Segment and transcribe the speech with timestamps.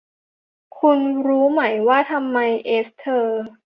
[0.79, 3.43] คุณรู้ไหมว่าทำไม เอสเธอร์